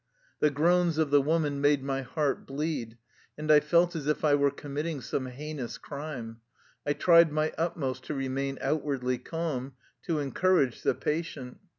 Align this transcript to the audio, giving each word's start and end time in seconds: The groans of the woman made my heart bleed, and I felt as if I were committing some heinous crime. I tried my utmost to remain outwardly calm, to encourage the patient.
The 0.39 0.49
groans 0.49 0.97
of 0.97 1.11
the 1.11 1.21
woman 1.21 1.61
made 1.61 1.83
my 1.83 2.01
heart 2.01 2.47
bleed, 2.47 2.97
and 3.37 3.51
I 3.51 3.59
felt 3.59 3.95
as 3.95 4.07
if 4.07 4.25
I 4.25 4.33
were 4.33 4.49
committing 4.49 4.99
some 4.99 5.27
heinous 5.27 5.77
crime. 5.77 6.37
I 6.87 6.93
tried 6.93 7.31
my 7.31 7.53
utmost 7.55 8.05
to 8.05 8.15
remain 8.15 8.57
outwardly 8.61 9.19
calm, 9.19 9.73
to 10.07 10.17
encourage 10.17 10.81
the 10.81 10.95
patient. 10.95 11.59